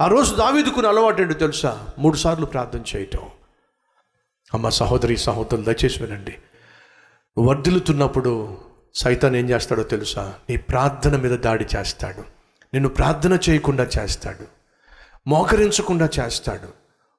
[0.00, 1.88] ఆ రోజు దావీదుకున్న అలవాటు ఏంటో తెలుసా?
[1.98, 3.20] మూడు సార్లు ప్రార్థన చేయటం.
[4.54, 6.30] అమ్మ సహోదరి సహోదరులు దయచేసి వినండి.
[7.38, 8.58] నువ్వు వర్ధిల్లుతున్నప్పుడు
[8.94, 10.34] సైతాన్ ఏం చేస్తాడో తెలుసా?
[10.50, 12.20] నీ ప్రార్థన మీద దాడి చేస్తాడు.
[12.74, 14.46] నిన్ను ప్రార్థన చేయకుండా చేస్తాడు.
[15.26, 16.68] మోకరించకుండా చేస్తాడు.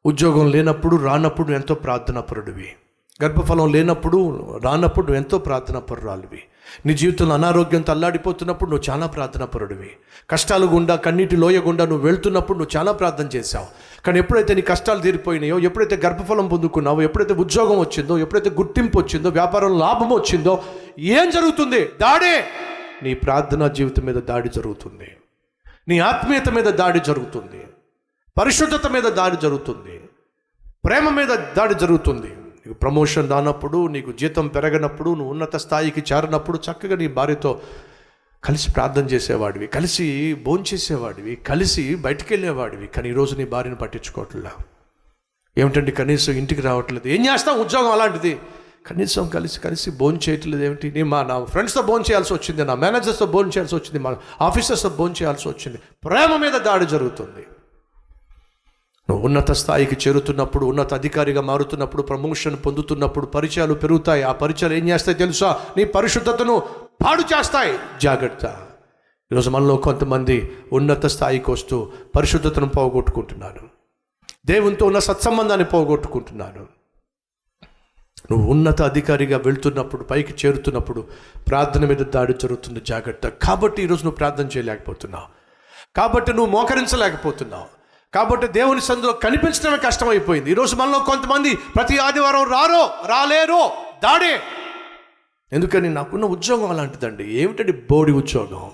[0.05, 2.75] ఉద్యోగం లేనప్పుడు రానప్పుడు ఎంతో ప్రార్థనాపరుడివి.
[3.23, 4.17] గర్భఫలం లేనప్పుడు
[4.63, 6.43] రానప్పుడు నువ్వు ఎంతో ప్రార్థనాపరురాలివి.
[6.85, 9.89] నీ జీవితంలో అనారోగ్యంతో అల్లాడిపోతున్నప్పుడు నువ్వు చాలా ప్రార్థనాపరుడివి.
[10.29, 13.65] కష్టాలు గుండా కన్నీటి లోయ గుండా నువ్వు వెళ్తున్నప్పుడు నువ్వు చాలా ప్రార్థన చేశావు.
[14.05, 19.77] కానీ ఎప్పుడైతే నీ కష్టాలు తీరిపోయినాయో ఎప్పుడైతే గర్భఫలం పొందుకున్నావో ఎప్పుడైతే ఉద్యోగం వచ్చిందో ఎప్పుడైతే గుర్తింపు వచ్చిందో వ్యాపారంలో
[19.77, 20.63] లాభం వచ్చిందో
[20.99, 21.85] ఏం జరుగుతుంది?
[21.85, 22.45] దాడే!
[23.03, 25.17] నీ ప్రార్థనా జీవితం మీద దాడి జరుగుతుంది.
[25.87, 27.67] నీ ఆత్మీయత మీద దాడి జరుగుతుంది.
[28.37, 30.01] పరిశుద్ధత మీద దాడి జరుగుతుంది.
[30.85, 32.36] ప్రేమ మీద దాడి జరుగుతుంది.
[32.67, 37.61] నీకు ప్రమోషన్ రానప్పుడు నీకు జీతం పెరగనప్పుడు నువ్వు ఉన్నత స్థాయికి చేరినప్పుడు చక్కగా నీ భార్యతో
[38.43, 44.51] కలిసి ప్రార్థన చేసేవాడివి కలిసి భోంచేసేవాడివి కలిసి బయటికి వెళ్ళేవాడివి కానీ ఈరోజు నీ భార్యను పట్టించుకోవట్లా.
[45.57, 47.07] ఏమిటండి కనీసం ఇంటికి రావట్లేదు?
[47.07, 48.39] ఏం చేస్తావు ఉద్యోగం అలాంటిది?
[48.87, 50.91] కనీసం కలిసి కలిసి భోజనం చేయట్లేదు ఏమిటి?
[50.91, 55.15] నేను మా నా ఫ్రెండ్స్తో భోజనం చేయాల్సి వచ్చింది నా మేనేజర్స్తో భోజనం చేయాల్సి వచ్చింది మా ఆఫీసర్స్తో భోజనం
[55.21, 55.79] చేయాల్సి వచ్చింది.
[56.05, 57.45] ప్రేమ మీద దాడి జరుగుతుంది.
[59.09, 64.23] నువ్వు ఉన్నత స్థాయికి చేరుతున్నప్పుడు ఉన్నత అధికారిగా మారుతున్నప్పుడు ప్రమోషన్ పొందుతున్నప్పుడు పరిచయాలు పెరుగుతాయి.
[64.23, 65.61] ఆ పరిచయాలు ఏం చేస్తాయి తెలుసా?
[65.77, 66.63] నీ పరిశుద్ధతను
[67.05, 67.79] పాడు చేస్తాయి.
[68.01, 68.45] జాగ్రత్త.
[69.31, 73.59] ఈరోజు మనలో కొంతమంది ఉన్నత స్థాయికి వస్తూ పరిశుద్ధతను పోగొట్టుకుంటున్నాను
[74.45, 76.67] దేవునితో ఉన్న సత్సంబంధాన్ని పోగొట్టుకుంటున్నాను
[78.31, 81.07] నువ్వు ఉన్నత అధికారిగా వెళ్తున్నప్పుడు పైకి చేరుతున్నప్పుడు
[81.47, 82.81] ప్రార్థన మీద దాడి జరుగుతుంది.
[82.81, 83.27] జాగ్రత్త.
[83.27, 85.25] కాబట్టి ఈరోజు నువ్వు ప్రార్థన చేయలేకపోతున్నావు.
[85.95, 87.76] కాబట్టి నువ్వు మోకరించలేకపోతున్నావు.
[88.17, 90.51] కాబట్టి దేవుని సందులో కనిపించడమే కష్టమైపోయింది.
[90.51, 93.71] ఈరోజు మనలో కొంతమంది ప్రతి ఆదివారం రారో రాలేరో
[94.03, 94.39] దాడే.
[95.53, 95.89] ఎందుకని?
[95.89, 97.23] నాకున్న ఉద్యోగం అలాంటిదండి.
[97.23, 98.71] ఏమిటండి బోడి ఉద్యోగం?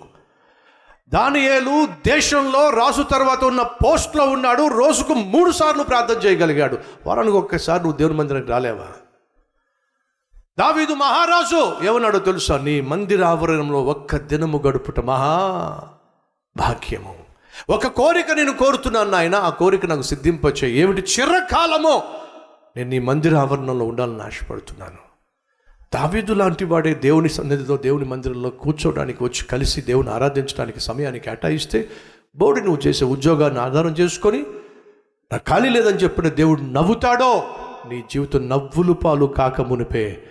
[1.10, 4.68] దానియేలు దేశంలో రాజు తర్వాత ఉన్న పోస్ట్లో ఉన్నాడు.
[4.68, 6.78] రోజుకు మూడు సార్లు ప్రార్థన చేయగలిగాడు.
[7.08, 8.88] వారానికి ఒక్కసారి నువ్వు దేవుని మందిరానికి రాలేవా?
[10.60, 12.58] దావీదు మహారాజు ఏమన్నాడో తెలుసా?
[12.58, 15.82] నీ మందిర ఆవరణంలో ఒక్క దినము గడుపుట మహా
[16.58, 17.33] భాగ్యము.
[17.70, 19.36] ఒక కోరిక నేను కోరుతున్నాను నాయన.
[19.36, 21.02] ఆ కోరిక నాకు సిద్ధింపచ్చే ఏమిటి?
[21.02, 22.04] చిరకాలమో
[22.78, 25.04] నేను నీ మందిర ఆవరణంలో ఉండాలని ఆశపడుతున్నాను.
[25.94, 31.90] దావీదు లాంటి వాడే దేవుని సన్నిధిలో దేవుని మందిరంలో కూర్చోడానికి వచ్చి కలిసి దేవుని ఆరాధించడానికి సమయాన్ని కేటాయిస్తే
[32.36, 34.46] బోడి నువ్వు చేసే ఉద్యోగాన్ని ఆధారం చేసుకొని
[35.32, 37.44] నా ఖాళీ లేదని చెప్పిన దేవుడు నవ్వుతాడో
[37.90, 40.24] నీ జీవితం నవ్వులు పాలు కాక మునిపే.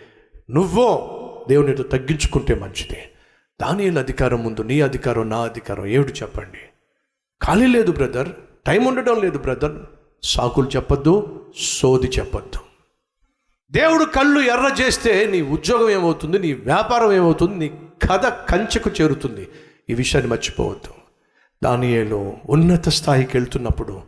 [0.50, 1.09] నువ్వో
[1.49, 3.09] దేవునితో తగ్గించుకుంటే మంచిదే.
[3.62, 5.87] దాని అధికారం ముందు నీ అధికారం నా అధికారం.
[5.87, 6.59] ఏమిటి చెప్పండి?
[7.47, 8.28] ఖాళీ లేదు బ్రదర్.
[8.66, 9.72] టైం ఉండడం లేదు బ్రదర్.
[10.22, 12.58] సాకులు చెప్పొద్దు సోది చెప్పొద్దు.
[13.70, 17.69] దేవుడు కళ్ళు ఎర్ర చేస్తే నీ ఉద్యోగం ఏమవుతుంది నీ వ్యాపారం ఏమవుతుంది నీ
[18.08, 19.48] కథ కంచెకు చేరుతుంది.
[19.91, 20.94] ఈ విషయాన్ని మర్చిపోవద్దు.
[21.64, 24.02] దానియేలో ఉన్నత స్థాయికి వెళ్తున్నప్పుడు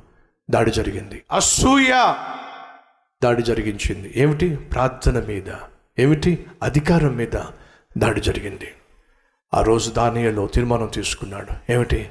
[0.51, 1.23] దాడి జరిగింది.
[1.33, 2.15] అసూయ
[3.25, 4.13] దాడి జరిగించింది.
[4.17, 4.57] ఏమిటి?
[4.57, 5.53] ప్రార్థన మీద.
[5.99, 6.47] ఏమిటి?
[6.63, 7.41] అధికారం మీద
[7.99, 8.69] దాడి జరిగింది.
[9.55, 11.73] ఆ రోజు దానియలో తీర్మానం తీసుకున్నాడు.
[11.73, 12.11] ఏమిటి?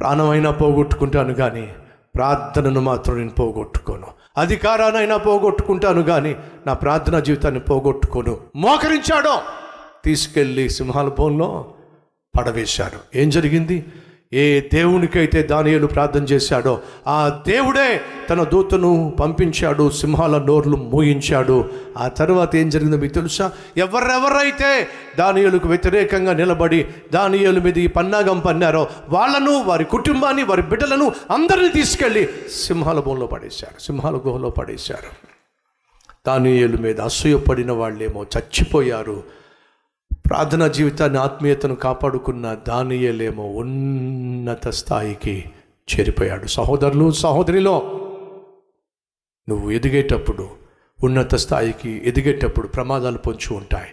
[0.00, 1.74] ప్రాణమైనా పోగొట్టుకుంటాను కానీ
[2.14, 4.06] ప్రార్థనను మాత్రం నేను పోగొట్టుకోను.
[4.36, 8.36] అధికారానైనా పోగొట్టుకుంటాను కానీ నా ప్రార్థనా జీవితాన్ని పోగొట్టుకోను.
[8.56, 9.40] మోకరించాడో!
[10.04, 11.74] తీసుకెళ్ళి సింహాల ఫోన్లో
[12.38, 13.18] పడవేశాడు.
[13.18, 13.84] ఏం జరిగింది?
[14.32, 21.70] ఏ దేవునికైతే దానియలు ప్రార్థన చేశాడో ఆ దేవుడే తన దూతను పంపించాడు సింహాల నోర్లు మూయించాడు.
[21.98, 23.52] ఆ తర్వాత ఏం జరిగిందో మీకు తెలుసా?
[23.76, 31.68] ఎవరెవరైతే దానియలకు వ్యతిరేకంగా నిలబడి దానియేలు మీద ఈ పన్నాగం పన్నారో వాళ్ళను వారి కుటుంబాన్ని వారి బిడ్డలను అందరినీ
[31.68, 32.28] తీసుకెళ్ళి
[32.66, 35.26] సింహాల బోన్లో పడేశారు సింహాల గుహలో పడేశారు.
[36.26, 39.39] దానియలు మీద అసూయపడిన వాళ్ళేమో చచ్చిపోయారు.
[40.30, 45.44] ప్రార్థనా జీవితాన్ని ఆత్మీయతను కాపాడుకున్న దానియేలేమో ఉన్నత స్థాయికి
[45.92, 46.46] చేరిపోయాడు.
[46.46, 47.78] సహోదరులు సహోదరిలో
[49.48, 50.50] నువ్వు ఎదిగేటప్పుడు
[51.04, 53.90] ఉన్నత స్థాయికి ఎదిగేటప్పుడు ప్రమాదాలు పొంచి ఉంటాయి.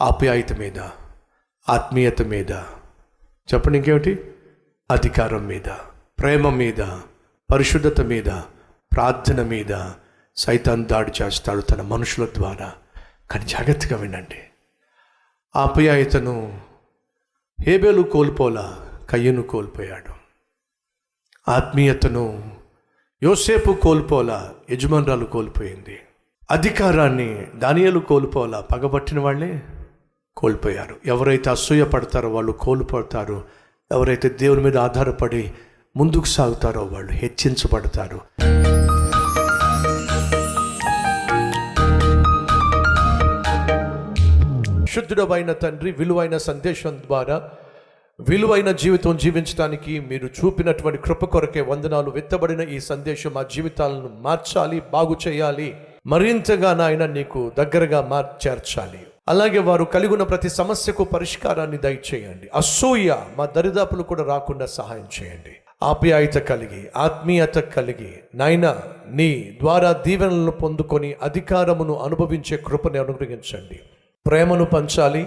[0.00, 0.78] ఆప్యాయత మీద
[1.68, 2.50] ఆత్మీయత మీద
[3.54, 4.24] చెప్పండి ఇంకేమిటి?
[4.90, 5.70] అధికారం మీద
[6.18, 6.98] ప్రేమ మీద
[7.52, 8.30] పరిశుద్ధత మీద
[8.92, 9.90] ప్రార్థన మీద
[10.36, 12.72] సైతాన్ దాడి చేస్తాడు తన మనుషుల ద్వారా.
[13.30, 14.36] కానీ జాగ్రత్తగా వినండి.
[15.56, 16.60] ఆప్యాయతను
[17.60, 18.78] హేబేలు కోల్పోలా
[19.10, 20.12] కయ్యను కోల్పోయాడు.
[21.50, 22.52] ఆత్మీయతను
[23.22, 25.98] యోసేపు కోల్పోలా యజమానురాలు కోల్పోయింది.
[26.50, 29.62] అధికారాన్ని దానియలు కోల్పోలా పగబట్టిన వాళ్ళే
[30.36, 30.96] కోల్పోయారు.
[31.06, 33.44] ఎవరైతే అసూయ పడతారో వాళ్ళు కోల్పోతారు.
[33.92, 35.52] ఎవరైతే దేవుని మీద ఆధారపడి
[35.96, 38.20] ముందుకు సాగుతారో వాళ్ళు హెచ్చించబడతారు.
[44.92, 47.50] శుద్ధుడమైన తండ్రి విలువైన సందేశం ద్వారా
[48.20, 55.16] విలువైన జీవితం జీవించడానికి మీరు చూపినటువంటి కృప కొరకే వందనాలు విత్తబడిన ఈ సందేశం మా జీవితాలను మార్చాలి బాగు
[55.28, 55.74] చేయాలి.
[56.06, 62.50] మరింతగా నాయన నీకు దగ్గరగా మార్చేర్చాలి అలాగే వారు కలిగి ఉన్న ప్రతి సమస్యకు పరిష్కారాన్ని దయచేయండి.
[62.54, 65.54] అసూయ మా దరిదాపులు కూడా రాకుండా సహాయం చేయండి.
[65.82, 73.80] ఆప్యాయత కలిగి ఆత్మీయత కలిగి నాయన నీ ద్వారా దీవెనలను పొందుకొని అధికారమును అనుభవించే కృపని అనుగ్రహించండి.
[74.26, 75.26] ప్రేమను పంచాలి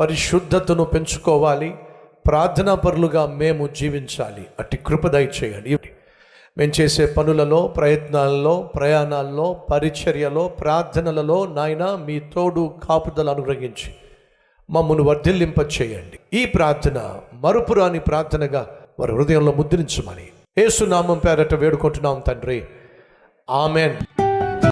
[0.00, 1.74] పరిశుద్ధతను పెంచుకోవాలి
[2.26, 4.46] ప్రార్థనా పరులుగా మేము జీవించాలి.
[4.58, 5.78] అట్టి కృప దయచేయండి.
[6.58, 13.94] మేము చేసే పనులలో ప్రయత్నాలలో ప్రయాణాల్లో పరిచర్యలో ప్రార్థనలలో నాయన మీ తోడు కాపుదలు అనుగ్రహించి
[14.70, 18.66] మమ్మను వర్ధిల్లింప చేయండి ఈ ప్రార్థన మరుపురాని ప్రార్థనగా
[19.00, 20.28] వారి హృదయంలో ముద్రించమని
[20.58, 22.64] ఏసునామం పేరట వేడుకుంటున్నాం తండ్రి.
[23.50, 24.15] ఆమెన్.